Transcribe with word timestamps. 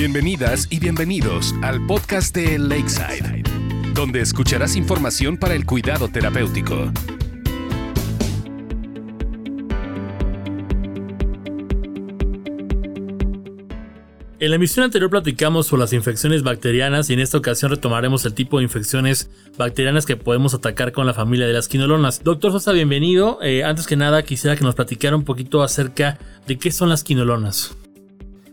Bienvenidas 0.00 0.66
y 0.70 0.80
bienvenidos 0.80 1.54
al 1.60 1.86
podcast 1.86 2.34
de 2.34 2.58
Lakeside, 2.58 3.42
donde 3.92 4.22
escucharás 4.22 4.74
información 4.74 5.36
para 5.36 5.54
el 5.54 5.66
cuidado 5.66 6.08
terapéutico. 6.08 6.90
En 14.38 14.48
la 14.48 14.56
emisión 14.56 14.86
anterior 14.86 15.10
platicamos 15.10 15.66
sobre 15.66 15.80
las 15.80 15.92
infecciones 15.92 16.42
bacterianas 16.44 17.10
y 17.10 17.12
en 17.12 17.20
esta 17.20 17.36
ocasión 17.36 17.70
retomaremos 17.70 18.24
el 18.24 18.32
tipo 18.32 18.56
de 18.56 18.64
infecciones 18.64 19.28
bacterianas 19.58 20.06
que 20.06 20.16
podemos 20.16 20.54
atacar 20.54 20.92
con 20.92 21.06
la 21.06 21.12
familia 21.12 21.46
de 21.46 21.52
las 21.52 21.68
quinolonas. 21.68 22.24
Doctor 22.24 22.52
Sosa, 22.52 22.72
bienvenido. 22.72 23.38
Eh, 23.42 23.64
antes 23.64 23.86
que 23.86 23.96
nada, 23.96 24.22
quisiera 24.22 24.56
que 24.56 24.64
nos 24.64 24.76
platicara 24.76 25.14
un 25.14 25.24
poquito 25.26 25.62
acerca 25.62 26.16
de 26.46 26.56
qué 26.56 26.72
son 26.72 26.88
las 26.88 27.04
quinolonas. 27.04 27.76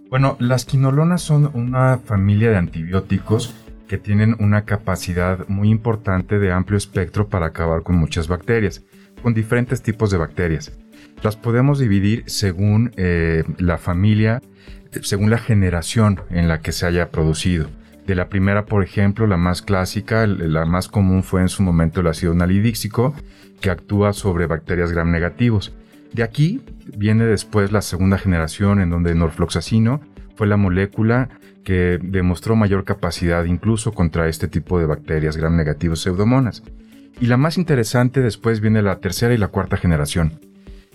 Bueno, 0.09 0.37
las 0.39 0.65
quinolonas 0.65 1.21
son 1.21 1.51
una 1.53 1.97
familia 1.97 2.49
de 2.49 2.57
antibióticos 2.57 3.54
que 3.87 3.97
tienen 3.97 4.36
una 4.39 4.65
capacidad 4.65 5.47
muy 5.47 5.69
importante 5.69 6.39
de 6.39 6.51
amplio 6.51 6.77
espectro 6.77 7.27
para 7.27 7.47
acabar 7.47 7.83
con 7.83 7.95
muchas 7.95 8.27
bacterias, 8.27 8.83
con 9.21 9.33
diferentes 9.33 9.82
tipos 9.82 10.11
de 10.11 10.18
bacterias. 10.18 10.77
Las 11.23 11.35
podemos 11.35 11.79
dividir 11.79 12.23
según 12.27 12.91
eh, 12.96 13.43
la 13.57 13.77
familia 13.77 14.41
según 15.01 15.29
la 15.29 15.37
generación 15.37 16.21
en 16.29 16.47
la 16.47 16.61
que 16.61 16.71
se 16.71 16.85
haya 16.85 17.10
producido. 17.10 17.69
De 18.05 18.15
la 18.15 18.29
primera, 18.29 18.65
por 18.65 18.83
ejemplo, 18.83 19.27
la 19.27 19.37
más 19.37 19.61
clásica, 19.61 20.25
la 20.27 20.65
más 20.65 20.87
común 20.87 21.24
fue 21.24 21.41
en 21.41 21.49
su 21.49 21.61
momento 21.61 22.01
el 22.01 22.07
ácido 22.07 22.33
nalidíxico, 22.33 23.13
que 23.60 23.69
actúa 23.69 24.13
sobre 24.13 24.46
bacterias 24.46 24.91
gram 24.91 25.11
negativos. 25.11 25.75
De 26.14 26.24
aquí 26.24 26.61
viene 26.96 27.25
después 27.25 27.71
la 27.71 27.82
segunda 27.82 28.18
generación, 28.18 28.79
en 28.79 28.89
donde 28.89 29.16
norfloxacino 29.16 30.02
fue 30.36 30.47
la 30.47 30.57
molécula 30.57 31.30
que 31.64 32.00
demostró 32.02 32.56
mayor 32.56 32.86
capacidad 32.86 33.44
incluso 33.44 33.92
contra 33.92 34.30
este 34.30 34.47
tipo 34.47 34.80
de 34.80 34.86
bacterias 34.86 35.36
gram 35.36 35.55
negativos 35.55 36.02
pseudomonas. 36.02 36.64
Y 37.19 37.25
la 37.25 37.38
más 37.38 37.58
interesante 37.58 38.22
después 38.22 38.61
viene 38.61 38.81
la 38.81 38.99
tercera 38.99 39.33
y 39.33 39.38
la 39.38 39.49
cuarta 39.49 39.75
generación, 39.75 40.39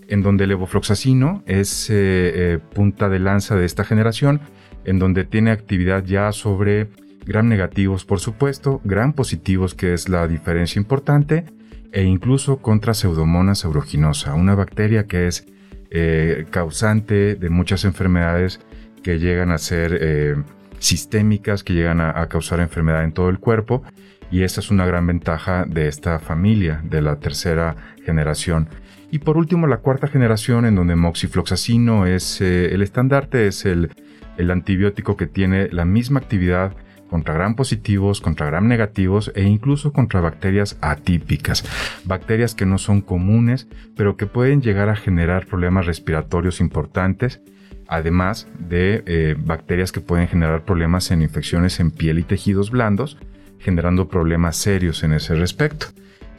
en 0.09 0.23
donde 0.23 0.45
el 0.45 0.51
levofloxacino 0.51 1.43
es 1.47 1.91
eh, 1.91 1.95
eh, 1.95 2.59
punta 2.75 3.09
de 3.09 3.19
lanza 3.19 3.57
de 3.57 3.65
esta 3.65 3.85
generación, 3.85 4.41
en 4.85 4.99
donde 4.99 5.25
tiene 5.25 5.51
actividad 5.51 6.05
ya 6.05 6.33
sobre 6.33 6.89
gram 7.25 7.48
negativos, 7.48 8.05
por 8.05 8.20
supuesto, 8.20 8.81
gram 8.84 9.12
positivos, 9.12 9.75
que 9.75 9.95
es 9.95 10.09
la 10.09 10.27
diferencia 10.28 10.81
importante, 10.81 11.45
e 11.92 12.03
incluso 12.03 12.59
contra 12.59 12.95
Pseudomonas 12.95 13.64
aeruginosa, 13.64 14.34
una 14.34 14.55
bacteria 14.55 15.06
que 15.06 15.27
es 15.27 15.47
eh, 15.91 16.47
causante 16.51 17.34
de 17.34 17.51
muchas 17.51 17.84
enfermedades 17.84 18.61
que 19.03 19.19
llegan 19.19 19.51
a 19.51 19.59
ser 19.59 20.45
sistémicas, 20.79 21.64
que 21.64 21.75
llegan 21.75 22.01
a, 22.01 22.20
a 22.20 22.29
causar 22.29 22.61
enfermedad 22.61 23.05
en 23.05 23.12
todo 23.12 23.29
el 23.29 23.39
cuerpo, 23.39 23.83
y 24.31 24.42
esa 24.42 24.61
es 24.61 24.70
una 24.70 24.86
gran 24.86 25.07
ventaja 25.07 25.67
de 25.69 25.89
esta 25.89 26.19
familia, 26.19 26.81
de 26.84 27.03
la 27.03 27.17
tercera 27.17 27.77
generación. 28.05 28.69
Y 29.11 29.19
por 29.19 29.36
último, 29.36 29.67
la 29.67 29.77
cuarta 29.77 30.07
generación, 30.07 30.64
en 30.64 30.75
donde 30.75 30.97
moxifloxacino 30.97 32.07
es 32.07 32.41
eh, 32.41 32.75
el 32.75 32.81
estandarte, 32.81 33.47
es 33.47 33.67
el, 33.67 33.91
el 34.39 34.51
antibiótico 34.51 35.19
que 35.19 35.27
tiene 35.27 35.69
la 35.69 35.84
misma 35.84 36.20
actividad 36.20 36.75
contra 37.13 37.35
gram 37.35 37.55
positivos, 37.55 38.23
contra 38.23 38.47
gram 38.47 38.67
negativos 38.67 39.31
e 39.35 39.43
incluso 39.43 39.93
contra 39.93 40.23
bacterias 40.23 40.79
atípicas, 40.81 41.63
bacterias 42.05 42.55
que 42.55 42.65
no 42.65 42.79
son 42.79 43.03
comunes, 43.03 43.69
pero 43.95 44.17
que 44.17 44.25
pueden 44.25 44.63
llegar 44.63 44.89
a 44.89 44.97
generar 44.97 45.45
problemas 45.45 45.85
respiratorios 45.85 46.59
importantes, 46.59 47.43
además 47.87 48.49
de 48.59 49.03
eh, 49.05 49.37
bacterias 49.39 49.93
que 49.93 50.01
pueden 50.01 50.27
generar 50.27 50.65
problemas 50.65 51.11
en 51.11 51.21
infecciones 51.21 51.81
en 51.81 51.91
piel 51.91 52.19
y 52.19 52.23
tejidos 52.23 52.71
blandos, 52.71 53.19
generando 53.59 54.09
problemas 54.09 54.57
serios 54.57 55.05
en 55.05 55.13
ese 55.13 55.35
respecto. 55.35 55.89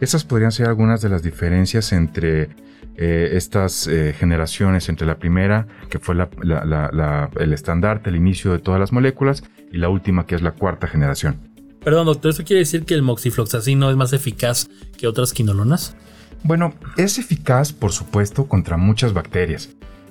Esas 0.04 0.26
podrían 0.26 0.52
ser 0.52 0.68
algunas 0.68 1.02
de 1.02 1.08
las 1.08 1.24
diferencias 1.24 1.94
entre 1.94 2.50
eh, 2.98 3.30
estas 3.36 3.88
eh, 3.88 4.14
generaciones, 4.14 4.90
entre 4.90 5.08
la 5.08 5.18
primera, 5.18 5.66
que 5.90 5.98
fue 5.98 6.14
el 6.14 7.54
estandarte, 7.54 8.10
el 8.10 8.18
inicio 8.18 8.52
de 8.52 8.60
todas 8.60 8.82
las 8.82 8.92
moléculas, 8.92 9.46
y 9.72 9.78
la 9.78 9.88
última, 9.88 10.26
que 10.26 10.36
es 10.36 10.42
la 10.42 10.52
cuarta 10.52 10.88
generación. 10.88 11.38
Perdón, 11.86 12.08
doctor, 12.08 12.32
¿eso 12.32 12.44
quiere 12.44 12.60
decir 12.60 12.84
que 12.84 12.96
el 12.96 13.02
moxifloxacino 13.02 13.90
es 13.90 13.96
más 13.96 14.12
eficaz 14.12 14.68
que 14.98 15.08
otras 15.08 15.32
quinolonas? 15.32 15.96
Bueno, 16.44 16.74
es 16.98 17.18
eficaz, 17.18 17.72
por 17.72 17.94
supuesto, 17.94 18.48
contra 18.50 18.76
muchas 18.76 19.14
bacterias. 19.14 19.70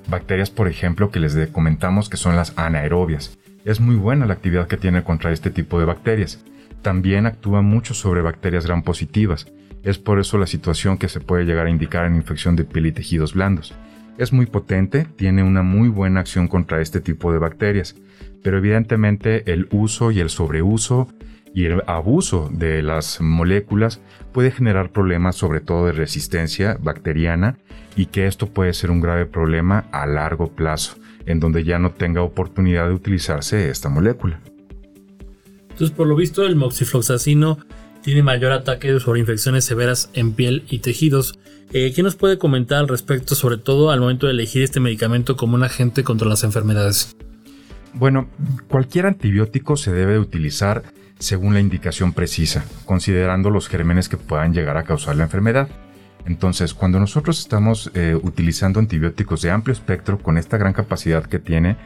Bacterias, 0.08 0.48
por 0.48 0.68
ejemplo, 0.68 1.10
que 1.10 1.20
les 1.20 1.36
comentamos 1.50 2.08
que 2.08 2.16
son 2.16 2.34
las 2.34 2.54
anaerobias. 2.56 3.38
Es 3.66 3.78
muy 3.78 3.96
buena 3.96 4.24
la 4.24 4.32
actividad 4.32 4.68
que 4.68 4.78
tiene 4.78 5.04
contra 5.04 5.32
este 5.32 5.50
tipo 5.50 5.78
de 5.78 5.84
bacterias. 5.84 6.42
También 6.80 7.26
actúa 7.26 7.60
mucho 7.60 7.92
sobre 7.92 8.22
bacterias 8.22 8.64
gram 8.64 8.82
positivas 8.82 9.46
es 9.82 9.98
por 9.98 10.18
eso 10.20 10.38
la 10.38 10.46
situación 10.46 10.98
que 10.98 11.08
se 11.08 11.20
puede 11.20 11.44
llegar 11.44 11.66
a 11.66 11.70
indicar 11.70 12.06
en 12.06 12.16
infección 12.16 12.56
de 12.56 12.64
piel 12.64 12.86
y 12.86 12.92
tejidos 12.92 13.34
blandos. 13.34 13.74
Es 14.18 14.32
muy 14.32 14.46
potente, 14.46 15.06
tiene 15.16 15.42
una 15.42 15.62
muy 15.62 15.88
buena 15.88 16.20
acción 16.20 16.46
contra 16.46 16.80
este 16.80 17.00
tipo 17.00 17.32
de 17.32 17.38
bacterias, 17.38 17.96
pero 18.42 18.58
evidentemente 18.58 19.50
el 19.52 19.68
uso 19.70 20.10
y 20.10 20.20
el 20.20 20.30
sobreuso 20.30 21.08
y 21.54 21.64
el 21.64 21.82
abuso 21.86 22.48
de 22.52 22.82
las 22.82 23.20
moléculas 23.20 24.00
puede 24.32 24.50
generar 24.50 24.90
problemas 24.90 25.36
sobre 25.36 25.60
todo 25.60 25.86
de 25.86 25.92
resistencia 25.92 26.76
bacteriana 26.80 27.58
y 27.96 28.06
que 28.06 28.26
esto 28.26 28.46
puede 28.48 28.72
ser 28.72 28.90
un 28.90 29.00
grave 29.00 29.26
problema 29.26 29.86
a 29.92 30.06
largo 30.06 30.52
plazo, 30.52 30.96
en 31.26 31.40
donde 31.40 31.64
ya 31.64 31.78
no 31.78 31.90
tenga 31.90 32.22
oportunidad 32.22 32.88
de 32.88 32.94
utilizarse 32.94 33.68
esta 33.68 33.88
molécula. 33.88 34.40
Entonces, 35.70 35.90
por 35.90 36.06
lo 36.06 36.16
visto, 36.16 36.44
el 36.44 36.56
moxifloxacino 36.56 37.58
tiene 38.02 38.22
mayor 38.22 38.52
ataque 38.52 38.98
sobre 39.00 39.20
infecciones 39.20 39.64
severas 39.64 40.10
en 40.14 40.32
piel 40.32 40.64
y 40.68 40.80
tejidos. 40.80 41.38
Eh, 41.72 41.92
¿Qué 41.94 42.02
nos 42.02 42.16
puede 42.16 42.38
comentar 42.38 42.78
al 42.78 42.88
respecto, 42.88 43.34
sobre 43.34 43.56
todo 43.56 43.90
al 43.90 44.00
momento 44.00 44.26
de 44.26 44.32
elegir 44.32 44.62
este 44.62 44.80
medicamento 44.80 45.36
como 45.36 45.54
un 45.54 45.62
agente 45.62 46.04
contra 46.04 46.28
las 46.28 46.44
enfermedades? 46.44 47.16
Bueno, 47.94 48.28
cualquier 48.68 49.06
antibiótico 49.06 49.76
se 49.76 49.92
debe 49.92 50.18
utilizar 50.18 50.82
según 51.18 51.54
la 51.54 51.60
indicación 51.60 52.12
precisa, 52.12 52.64
considerando 52.84 53.48
los 53.48 53.68
gérmenes 53.68 54.08
que 54.08 54.16
puedan 54.16 54.52
llegar 54.52 54.76
a 54.76 54.82
causar 54.82 55.16
la 55.16 55.24
enfermedad. 55.24 55.68
Entonces, 56.26 56.74
cuando 56.74 56.98
nosotros 57.00 57.38
estamos 57.38 57.90
eh, 57.94 58.18
utilizando 58.20 58.80
antibióticos 58.80 59.42
de 59.42 59.50
amplio 59.50 59.72
espectro 59.72 60.18
con 60.18 60.36
esta 60.36 60.56
gran 60.56 60.72
capacidad 60.72 61.24
que 61.24 61.38
tiene, 61.38 61.76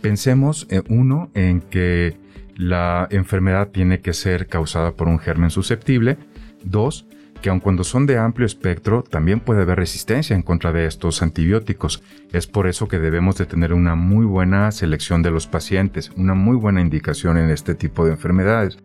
pensemos, 0.00 0.66
eh, 0.70 0.82
uno, 0.88 1.30
en 1.34 1.60
que 1.60 2.16
la 2.58 3.06
enfermedad 3.12 3.68
tiene 3.68 4.00
que 4.00 4.12
ser 4.12 4.48
causada 4.48 4.92
por 4.92 5.06
un 5.06 5.20
germen 5.20 5.50
susceptible. 5.50 6.18
Dos, 6.64 7.06
que 7.40 7.50
aun 7.50 7.60
cuando 7.60 7.84
son 7.84 8.04
de 8.04 8.18
amplio 8.18 8.46
espectro, 8.46 9.04
también 9.04 9.38
puede 9.38 9.62
haber 9.62 9.78
resistencia 9.78 10.34
en 10.34 10.42
contra 10.42 10.72
de 10.72 10.84
estos 10.84 11.22
antibióticos. 11.22 12.02
Es 12.32 12.48
por 12.48 12.66
eso 12.66 12.88
que 12.88 12.98
debemos 12.98 13.38
de 13.38 13.46
tener 13.46 13.72
una 13.72 13.94
muy 13.94 14.26
buena 14.26 14.72
selección 14.72 15.22
de 15.22 15.30
los 15.30 15.46
pacientes, 15.46 16.10
una 16.16 16.34
muy 16.34 16.56
buena 16.56 16.80
indicación 16.80 17.38
en 17.38 17.50
este 17.50 17.76
tipo 17.76 18.04
de 18.04 18.10
enfermedades. 18.10 18.76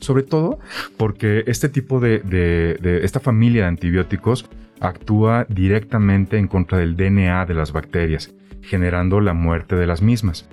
Sobre 0.00 0.22
todo 0.22 0.58
porque 0.98 1.44
este 1.46 1.70
tipo 1.70 2.00
de, 2.00 2.18
de 2.18 3.04
esta 3.04 3.20
familia 3.20 3.62
de 3.62 3.68
antibióticos 3.68 4.50
actúa 4.80 5.46
directamente 5.48 6.36
en 6.36 6.46
contra 6.46 6.76
del 6.76 6.94
DNA 6.94 7.46
de 7.46 7.54
las 7.54 7.72
bacterias, 7.72 8.34
generando 8.60 9.22
la 9.22 9.32
muerte 9.32 9.76
de 9.76 9.86
las 9.86 10.02
mismas. 10.02 10.46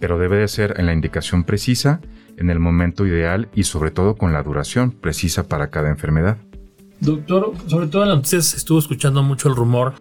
Pero 0.00 0.18
debe 0.18 0.38
de 0.38 0.48
ser 0.48 0.74
en 0.78 0.86
la 0.86 0.92
indicación 0.92 1.44
precisa 1.44 2.00
en 2.36 2.50
el 2.50 2.58
momento 2.58 3.06
ideal 3.06 3.48
y 3.54 3.64
sobre 3.64 3.90
todo 3.90 4.16
con 4.16 4.32
la 4.32 4.42
duración 4.42 4.90
precisa 4.90 5.48
para 5.48 5.68
cada 5.70 5.90
enfermedad. 5.90 6.38
Doctor, 7.00 7.52
sobre 7.66 7.88
todo 7.88 8.02
en 8.02 8.08
las 8.08 8.18
noticias 8.18 8.54
estuvo 8.54 8.78
escuchando 8.78 9.22
mucho 9.22 9.48
el 9.48 9.56
rumor 9.56 9.94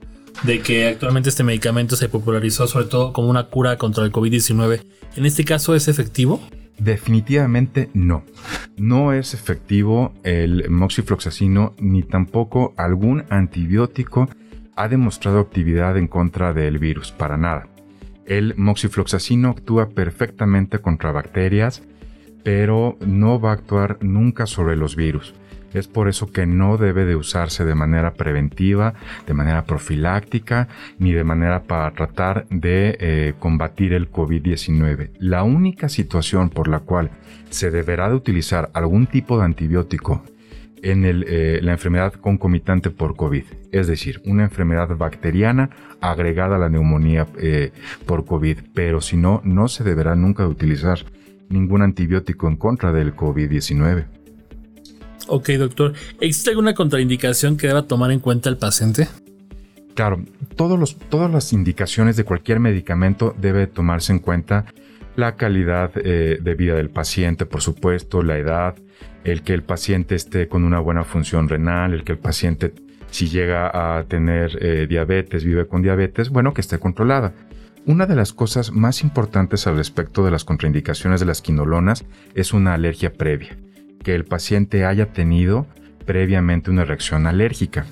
de 0.43 0.59
que 0.59 0.87
actualmente 0.87 1.29
este 1.29 1.43
medicamento 1.43 1.95
se 1.95 2.09
popularizó 2.09 2.67
sobre 2.67 2.85
todo 2.85 3.13
como 3.13 3.29
una 3.29 3.45
cura 3.45 3.77
contra 3.77 4.03
el 4.03 4.11
COVID-19. 4.11 4.81
¿En 5.15 5.25
este 5.25 5.45
caso 5.45 5.75
es 5.75 5.87
efectivo? 5.87 6.41
Definitivamente 6.77 7.89
no. 7.93 8.23
No 8.77 9.13
es 9.13 9.33
efectivo 9.33 10.13
el 10.23 10.69
moxifloxacino 10.69 11.73
ni 11.79 12.03
tampoco 12.03 12.73
algún 12.77 13.23
antibiótico 13.29 14.29
ha 14.75 14.89
demostrado 14.89 15.39
actividad 15.39 15.97
en 15.97 16.07
contra 16.07 16.53
del 16.53 16.79
virus, 16.79 17.11
para 17.11 17.37
nada. 17.37 17.67
El 18.25 18.55
moxifloxacino 18.57 19.49
actúa 19.49 19.89
perfectamente 19.89 20.79
contra 20.79 21.11
bacterias, 21.11 21.83
pero 22.45 22.95
no 23.03 23.41
va 23.41 23.49
a 23.49 23.53
actuar 23.53 23.97
nunca 24.01 24.45
sobre 24.45 24.75
los 24.77 24.95
virus. 24.95 25.33
Es 25.73 25.87
por 25.87 26.07
eso 26.07 26.31
que 26.31 26.45
no 26.45 26.77
debe 26.77 27.03
de 27.03 27.15
usarse 27.15 27.65
de 27.65 27.73
manera 27.73 28.13
preventiva, 28.13 28.93
de 29.25 29.33
manera 29.33 29.65
profiláctica, 29.65 30.69
ni 30.99 31.11
de 31.11 31.23
manera 31.23 31.63
para 31.63 31.91
tratar 31.91 32.45
de 32.49 32.97
eh, 32.99 33.33
combatir 33.39 33.93
el 33.93 34.09
COVID-19. 34.09 35.09
La 35.19 35.41
única 35.43 35.89
situación 35.89 36.49
por 36.49 36.67
la 36.69 36.81
cual 36.81 37.09
se 37.49 37.71
deberá 37.71 38.07
de 38.09 38.15
utilizar 38.15 38.69
algún 38.73 39.07
tipo 39.07 39.39
de 39.39 39.45
antibiótico 39.45 40.23
en 40.83 41.03
eh, 41.03 41.59
la 41.63 41.71
enfermedad 41.71 42.13
concomitante 42.13 42.91
por 42.91 43.15
COVID, 43.15 43.43
es 43.71 43.87
decir, 43.87 44.21
una 44.23 44.43
enfermedad 44.43 44.95
bacteriana 44.95 45.71
agregada 45.99 46.57
a 46.57 46.59
la 46.59 46.69
neumonía 46.69 47.25
eh, 47.39 47.71
por 48.05 48.23
COVID, 48.25 48.59
pero 48.75 49.01
si 49.01 49.17
no, 49.17 49.41
no 49.43 49.67
se 49.67 49.83
deberá 49.83 50.15
nunca 50.15 50.43
de 50.43 50.49
utilizar 50.49 50.99
ningún 51.49 51.81
antibiótico 51.81 52.47
en 52.47 52.57
contra 52.57 52.91
del 52.91 53.15
COVID-19. 53.15 54.05
Ok, 55.27 55.49
doctor. 55.51 55.93
¿Existe 56.19 56.51
alguna 56.51 56.73
contraindicación 56.73 57.57
que 57.57 57.67
deba 57.67 57.83
tomar 57.83 58.11
en 58.11 58.19
cuenta 58.19 58.49
el 58.49 58.57
paciente? 58.57 59.07
Claro, 59.95 60.23
todos 60.55 60.97
todas 61.09 61.31
las 61.31 61.53
indicaciones 61.53 62.17
de 62.17 62.25
cualquier 62.25 62.59
medicamento 62.59 63.33
debe 63.39 63.65
tomarse 63.65 64.11
en 64.11 64.19
cuenta 64.19 64.65
la 65.15 65.35
calidad 65.37 65.91
eh, 65.95 66.37
de 66.41 66.55
vida 66.55 66.75
del 66.75 66.89
paciente, 66.89 67.45
por 67.45 67.61
supuesto, 67.61 68.21
la 68.21 68.37
edad, 68.37 68.75
el 69.23 69.41
que 69.41 69.53
el 69.53 69.63
paciente 69.63 70.15
esté 70.15 70.47
con 70.49 70.65
una 70.65 70.79
buena 70.79 71.05
función 71.05 71.47
renal, 71.47 71.93
el 71.93 72.03
que 72.03 72.11
el 72.11 72.17
paciente 72.19 72.73
si 73.15 73.29
llega 73.29 73.97
a 73.97 74.03
tener 74.03 74.57
eh, 74.61 74.87
diabetes, 74.87 75.45
vive 75.45 75.67
con 75.67 75.81
diabetes, 75.81 76.29
bueno, 76.29 76.53
que 76.53 76.59
esté 76.59 76.79
controlada. 76.79 77.33
Una 77.87 78.07
de 78.07 78.15
las 78.15 78.33
cosas 78.33 78.71
más 78.71 79.03
importantes 79.03 79.67
al 79.67 79.77
respecto 79.77 80.25
de 80.25 80.31
las 80.31 80.43
contraindicaciones 80.43 81.19
de 81.19 81.27
las 81.27 81.43
quinolonas 81.43 82.03
es 82.33 82.51
una 82.51 82.73
alergia 82.73 83.13
previa, 83.13 83.57
que 84.03 84.15
el 84.15 84.25
paciente 84.25 84.85
haya 84.85 85.13
tenido 85.13 85.67
previamente 86.03 86.71
una 86.71 86.83
reacción 86.83 87.27
alérgica. 87.27 87.85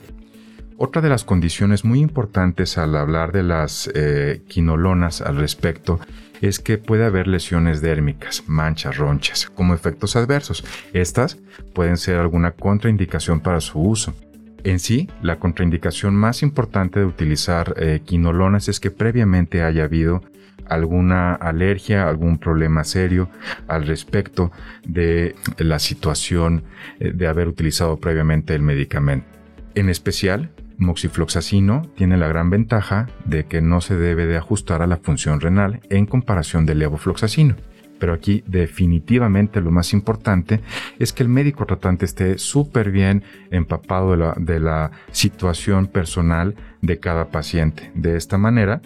Otra 0.77 0.99
de 1.03 1.09
las 1.09 1.23
condiciones 1.23 1.85
muy 1.85 1.99
importantes 1.99 2.79
al 2.79 2.95
hablar 2.95 3.31
de 3.33 3.43
las 3.43 3.87
eh, 3.93 4.41
quinolonas 4.47 5.21
al 5.21 5.35
respecto 5.35 5.99
es 6.41 6.59
que 6.59 6.79
puede 6.79 7.05
haber 7.05 7.27
lesiones 7.27 7.79
dérmicas, 7.79 8.45
manchas, 8.47 8.97
ronchas, 8.97 9.51
como 9.53 9.75
efectos 9.75 10.15
adversos. 10.15 10.65
Estas 10.93 11.37
pueden 11.75 11.97
ser 11.97 12.17
alguna 12.17 12.51
contraindicación 12.51 13.41
para 13.41 13.61
su 13.61 13.79
uso. 13.79 14.15
En 14.63 14.79
sí, 14.79 15.09
la 15.21 15.39
contraindicación 15.39 16.15
más 16.15 16.41
importante 16.41 16.99
de 16.99 17.05
utilizar 17.05 17.73
eh, 17.77 18.01
quinolonas 18.05 18.69
es 18.69 18.79
que 18.79 18.91
previamente 18.91 19.61
haya 19.61 19.83
habido 19.83 20.21
alguna 20.67 21.33
alergia, 21.33 22.07
algún 22.07 22.37
problema 22.37 22.85
serio 22.85 23.29
al 23.67 23.85
respecto 23.85 24.51
de 24.87 25.35
la 25.57 25.79
situación 25.79 26.63
eh, 26.99 27.11
de 27.13 27.27
haber 27.27 27.49
utilizado 27.49 27.97
previamente 27.97 28.55
el 28.55 28.61
medicamento. 28.61 29.27
En 29.75 29.89
especial, 29.89 30.51
moxifloxacino 30.77 31.81
tiene 31.97 32.15
la 32.15 32.29
gran 32.29 32.49
ventaja 32.49 33.07
de 33.25 33.45
que 33.45 33.61
no 33.61 33.81
se 33.81 33.97
debe 33.97 34.25
de 34.27 34.37
ajustar 34.37 34.81
a 34.81 34.87
la 34.87 34.97
función 34.97 35.41
renal 35.41 35.81
en 35.89 36.05
comparación 36.05 36.65
del 36.65 36.79
levofloxacino. 36.79 37.55
Pero 38.03 38.15
aquí 38.15 38.43
definitivamente 38.45 39.61
lo 39.61 39.71
más 39.71 39.93
importante 39.93 40.59
es 40.99 41.13
que 41.13 41.23
el 41.23 41.29
médico 41.29 41.65
tratante 41.65 42.03
esté 42.03 42.37
súper 42.37 42.91
bien 42.91 43.23
empapado 43.49 44.33
de 44.35 44.59
la, 44.59 44.91
situación 45.13 45.87
personal 45.87 46.53
de 46.81 46.99
cada 46.99 47.29
paciente. 47.29 47.93
De 47.95 48.17
esta 48.17 48.37
manera, 48.37 48.81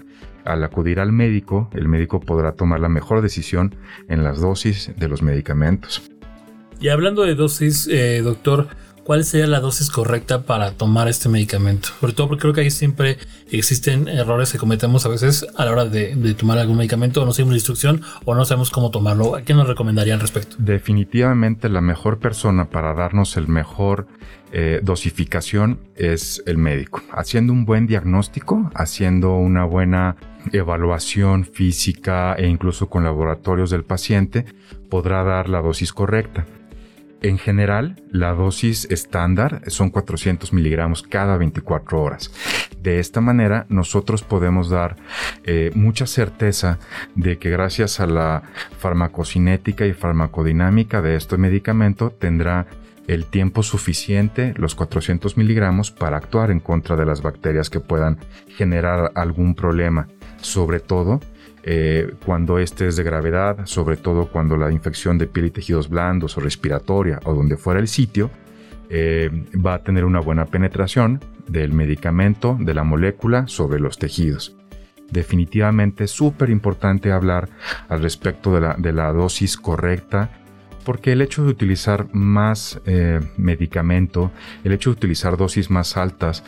al 0.46 0.64
acudir 0.64 1.00
al 1.00 1.14
médico, 1.14 1.68
el 1.74 1.88
médico 1.88 2.20
podrá 2.20 2.52
tomar 2.52 2.80
la 2.80 2.90
mejor 2.90 3.24
decisión 3.24 3.74
en 4.08 4.24
las 4.24 4.40
dosis 4.40 4.92
de 4.96 5.08
los 5.08 5.24
medicamentos. 5.24 6.12
Y 6.80 6.90
hablando 6.90 7.24
de 7.24 7.34
dosis, 7.34 7.88
eh, 7.88 8.22
doctor, 8.24 8.68
cuál 9.08 9.24
sería 9.24 9.48
la 9.48 9.62
dosis 9.62 9.90
correcta 9.90 10.42
para 10.42 10.72
tomar 10.72 11.08
este 11.08 11.30
medicamento. 11.30 11.88
Sobre 12.02 12.12
todo 12.12 12.28
porque 12.28 12.42
creo 12.42 12.54
que 12.54 12.60
ahí 12.60 12.72
siempre 12.72 13.18
existen 13.50 14.10
errores 14.10 14.52
que 14.52 14.58
cometemos 14.58 15.06
a 15.06 15.10
veces 15.10 15.48
a 15.56 15.64
la 15.64 15.72
hora 15.72 15.86
de, 15.86 16.34
tomar 16.34 16.58
algún 16.58 16.76
medicamento, 16.76 17.22
o 17.22 17.26
no 17.26 17.32
seguimos 17.32 17.54
la 17.54 17.60
instrucción 17.60 18.02
o 18.26 18.36
no 18.36 18.44
sabemos 18.44 18.70
cómo 18.70 18.92
tomarlo. 18.92 19.38
¿A 19.38 19.44
qué 19.44 19.54
nos 19.54 19.66
recomendaría 19.66 20.14
al 20.14 20.20
respecto? 20.20 20.58
Definitivamente 20.60 21.70
la 21.70 21.80
mejor 21.80 22.20
persona 22.20 22.70
para 22.70 22.94
darnos 22.94 23.38
el 23.38 23.48
mejor 23.48 24.08
eh, 24.52 24.82
dosificación 24.84 25.80
es 25.96 26.44
el 26.46 26.58
médico. 26.58 27.02
Haciendo 27.14 27.54
un 27.54 27.64
buen 27.64 27.88
diagnóstico, 27.88 28.70
haciendo 28.76 29.38
una 29.38 29.64
buena 29.64 30.18
evaluación 30.52 31.46
física 31.46 32.34
e 32.34 32.48
incluso 32.48 32.90
con 32.90 33.06
laboratorios 33.06 33.70
del 33.70 33.86
paciente, 33.86 34.44
podrá 34.90 35.24
dar 35.24 35.48
la 35.48 35.62
dosis 35.62 35.94
correcta. 35.94 36.46
En 37.22 37.40
general, 37.40 37.96
la 38.12 38.34
dosis 38.34 38.86
estándar 38.92 39.62
son 39.68 39.90
400 39.90 40.54
miligramos 40.54 41.02
cada 41.02 41.38
24 41.38 42.02
horas. 42.02 42.32
De 42.82 43.00
esta 43.00 43.22
manera, 43.22 43.66
nosotros 43.70 44.22
podemos 44.22 44.70
dar 44.70 44.98
eh, 45.44 45.72
mucha 45.74 46.06
certeza 46.06 46.78
de 47.16 47.40
que 47.40 47.50
gracias 47.50 48.00
a 48.00 48.06
la 48.06 48.44
farmacocinética 48.78 49.88
y 49.88 49.94
farmacodinámica 49.94 51.02
de 51.02 51.16
este 51.16 51.38
medicamento 51.38 52.12
tendrá 52.12 52.68
el 53.08 53.26
tiempo 53.26 53.64
suficiente, 53.64 54.54
los 54.58 54.76
400 54.76 55.38
miligramos, 55.38 55.92
para 55.92 56.18
actuar 56.18 56.52
en 56.52 56.60
contra 56.60 56.96
de 56.96 57.06
las 57.06 57.22
bacterias 57.22 57.70
que 57.70 57.80
puedan 57.80 58.20
generar 58.50 59.12
algún 59.16 59.56
problema. 59.56 60.08
Sobre 60.42 60.80
todo, 60.80 61.20
eh, 61.64 62.14
cuando 62.26 62.60
este 62.60 62.88
es 62.88 62.96
de 62.96 63.04
gravedad, 63.04 63.66
sobre 63.66 63.98
todo 63.98 64.28
cuando 64.28 64.58
la 64.58 64.72
infección 64.72 65.18
de 65.18 65.28
piel 65.28 65.48
y 65.48 65.52
tejidos 65.52 65.90
blandos 65.90 66.38
o 66.38 66.42
respiratoria 66.42 67.20
o 67.26 67.34
donde 67.34 67.58
fuera 67.58 67.80
el 67.80 67.88
sitio, 67.88 68.30
eh, 68.90 69.30
va 69.54 69.76
a 69.76 69.84
tener 69.84 70.06
una 70.06 70.20
buena 70.20 70.46
penetración 70.46 71.20
del 71.48 71.74
medicamento, 71.74 72.58
de 72.60 72.74
la 72.74 72.84
molécula 72.84 73.48
sobre 73.48 73.80
los 73.80 73.98
tejidos. 73.98 74.56
Definitivamente 75.12 76.06
es 76.06 76.12
súper 76.12 76.50
importante 76.50 77.12
hablar 77.12 77.50
al 77.90 78.02
respecto 78.02 78.54
de 78.54 78.94
la, 78.94 79.12
dosis 79.12 79.58
correcta 79.58 80.30
porque 80.84 81.12
el 81.12 81.22
hecho 81.22 81.44
de 81.44 81.50
utilizar 81.50 82.08
más 82.14 82.80
eh, 82.86 83.20
medicamento, 83.38 84.32
el 84.64 84.72
hecho 84.72 84.92
de 84.92 84.98
utilizar 84.98 85.36
dosis 85.36 85.70
más 85.70 85.98
altas, 85.98 86.44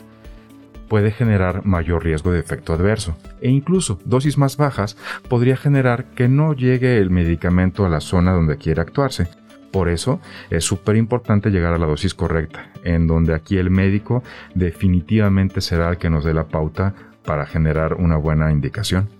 puede 0.90 1.12
generar 1.12 1.64
mayor 1.64 2.04
riesgo 2.04 2.32
de 2.32 2.40
efecto 2.40 2.72
adverso 2.72 3.16
e 3.40 3.48
incluso 3.48 4.00
dosis 4.04 4.36
más 4.36 4.56
bajas 4.56 4.96
podría 5.28 5.56
generar 5.56 6.06
que 6.16 6.28
no 6.28 6.52
llegue 6.52 6.98
el 6.98 7.10
medicamento 7.10 7.86
a 7.86 7.88
la 7.88 8.00
zona 8.00 8.32
donde 8.32 8.58
quiere 8.58 8.82
actuarse. 8.82 9.28
Por 9.70 9.88
eso 9.88 10.20
es 10.50 10.64
súper 10.64 10.96
importante 10.96 11.50
llegar 11.50 11.72
a 11.72 11.78
la 11.78 11.86
dosis 11.86 12.12
correcta, 12.12 12.72
en 12.82 13.06
donde 13.06 13.34
aquí 13.34 13.56
el 13.56 13.70
médico 13.70 14.24
definitivamente 14.56 15.60
será 15.60 15.90
el 15.90 15.98
que 15.98 16.10
nos 16.10 16.24
dé 16.24 16.34
la 16.34 16.48
pauta 16.48 16.92
para 17.24 17.46
generar 17.46 17.94
una 17.94 18.16
buena 18.16 18.50
indicación. 18.50 19.19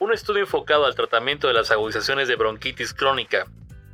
Un 0.00 0.14
estudio 0.14 0.40
enfocado 0.40 0.86
al 0.86 0.94
tratamiento 0.94 1.46
de 1.46 1.52
las 1.52 1.70
agudizaciones 1.70 2.26
de 2.26 2.34
bronquitis 2.34 2.94
crónica, 2.94 3.44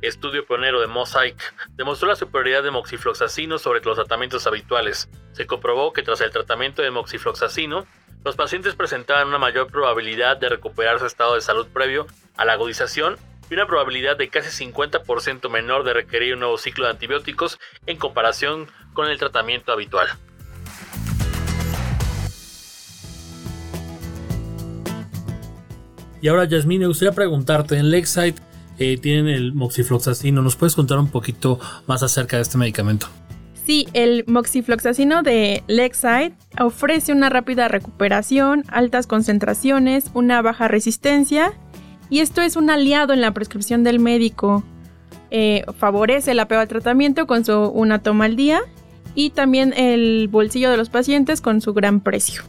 estudio 0.01 0.45
pionero 0.45 0.79
de 0.79 0.87
Mosaic, 0.87 1.35
demostró 1.75 2.07
la 2.07 2.15
superioridad 2.15 2.63
de 2.63 2.71
moxifloxacino 2.71 3.59
sobre 3.59 3.81
los 3.81 3.97
tratamientos 3.97 4.47
habituales. 4.47 5.09
Se 5.33 5.45
comprobó 5.45 5.91
que 5.91 6.03
tras 6.03 6.21
el 6.21 6.31
tratamiento 6.31 6.81
de 6.81 6.91
moxifloxacino, 6.91 7.85
los 8.23 8.37
pacientes 8.37 8.73
presentaban 8.73 9.27
una 9.27 9.37
mayor 9.37 9.67
probabilidad 9.67 10.37
de 10.37 10.47
recuperar 10.47 10.97
su 10.99 11.07
estado 11.07 11.35
de 11.35 11.41
salud 11.41 11.67
previo 11.73 12.07
a 12.37 12.45
la 12.45 12.53
agudización 12.53 13.17
y 13.49 13.55
una 13.55 13.67
probabilidad 13.67 14.15
de 14.15 14.29
casi 14.29 14.65
50% 14.65 15.49
menor 15.49 15.83
de 15.83 15.91
requerir 15.91 16.35
un 16.35 16.39
nuevo 16.39 16.57
ciclo 16.57 16.85
de 16.85 16.91
antibióticos 16.91 17.59
en 17.85 17.97
comparación 17.97 18.69
con 18.93 19.09
el 19.09 19.19
tratamiento 19.19 19.73
habitual. 19.73 20.07
Y 26.21 26.27
ahora, 26.27 26.45
Yasmine, 26.45 26.81
me 26.81 26.87
gustaría 26.87 27.13
preguntarte, 27.13 27.77
en 27.77 27.91
Lakeside 27.91 28.35
eh, 28.79 28.97
tienen 28.97 29.27
el 29.27 29.53
moxifloxacino, 29.53 30.41
¿nos 30.41 30.55
puedes 30.55 30.75
contar 30.75 30.99
un 30.99 31.09
poquito 31.09 31.59
más 31.87 32.03
acerca 32.03 32.37
de 32.37 32.43
este 32.43 32.57
medicamento? 32.57 33.07
Sí, 33.65 33.87
el 33.93 34.23
moxifloxacino 34.27 35.23
de 35.23 35.63
Lakeside 35.67 36.33
ofrece 36.59 37.11
una 37.11 37.29
rápida 37.29 37.67
recuperación, 37.67 38.63
altas 38.69 39.07
concentraciones, 39.07 40.09
una 40.13 40.41
baja 40.41 40.67
resistencia 40.69 41.53
y 42.09 42.19
esto 42.19 42.41
es 42.41 42.55
un 42.55 42.69
aliado 42.69 43.13
en 43.13 43.19
la 43.19 43.33
prescripción 43.33 43.83
del 43.83 43.99
médico. 43.99 44.63
Eh, 45.31 45.65
favorece 45.77 46.31
el 46.31 46.39
apego 46.39 46.61
al 46.61 46.69
tratamiento 46.69 47.27
con 47.27 47.43
su 47.43 47.53
una 47.53 47.99
toma 47.99 48.25
al 48.25 48.37
día 48.37 48.61
y 49.15 49.31
también 49.31 49.73
el 49.73 50.29
bolsillo 50.29 50.71
de 50.71 50.77
los 50.77 50.89
pacientes 50.89 51.41
con 51.41 51.59
su 51.59 51.73
gran 51.73 51.99
precio. 51.99 52.43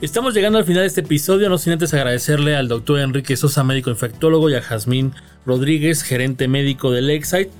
Estamos 0.00 0.32
llegando 0.32 0.58
al 0.58 0.64
final 0.64 0.80
de 0.80 0.86
este 0.86 1.02
episodio, 1.02 1.50
no 1.50 1.58
sin 1.58 1.74
antes 1.74 1.92
agradecerle 1.92 2.56
al 2.56 2.68
doctor 2.68 3.00
Enrique 3.00 3.36
Sosa, 3.36 3.64
médico 3.64 3.90
infectólogo, 3.90 4.48
y 4.48 4.54
a 4.54 4.62
Jazmín 4.62 5.12
Rodríguez, 5.44 6.02
gerente 6.02 6.48
médico 6.48 6.90
de 6.90 7.02
Lakeside, 7.02 7.50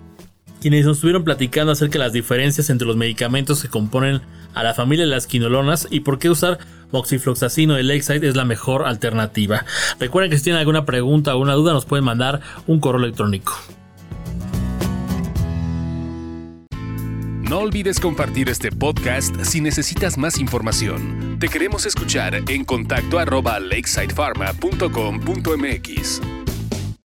quienes 0.59 0.87
nos 0.87 0.97
estuvieron 0.97 1.23
platicando 1.23 1.73
acerca 1.73 1.99
de 1.99 2.05
las 2.07 2.15
diferencias 2.15 2.71
entre 2.71 2.87
los 2.87 2.97
medicamentos 2.97 3.61
que 3.61 3.69
componen 3.69 4.23
a 4.55 4.63
la 4.63 4.73
familia 4.73 5.05
de 5.05 5.11
las 5.11 5.27
quinolonas 5.27 5.87
y 5.91 6.01
por 6.01 6.19
qué 6.19 6.31
usar 6.31 6.59
moxifloxacino 6.93 7.75
de 7.75 7.83
Lakeside 7.83 8.27
es 8.27 8.37
la 8.37 8.47
mejor 8.47 8.87
alternativa. 8.87 9.67
Recuerden 9.99 10.31
que 10.31 10.39
si 10.39 10.45
tienen 10.45 10.61
alguna 10.61 10.87
pregunta 10.87 11.35
o 11.35 11.41
una 11.41 11.53
duda 11.53 11.75
nos 11.75 11.85
pueden 11.85 12.07
mandar 12.07 12.41
un 12.67 12.81
correo 12.81 13.05
electrónico. 13.05 13.53
No 17.51 17.59
olvides 17.59 17.99
compartir 17.99 18.49
este 18.49 18.71
podcast 18.71 19.35
si 19.43 19.61
necesitas 19.61 20.17
más 20.17 20.39
información. 20.39 21.37
Te 21.41 21.49
queremos 21.49 21.85
escuchar 21.85 22.49
en 22.49 22.65
contacto 22.65 23.19
arroba 23.19 23.59
lakesidepharma.com.mx. 23.59 26.40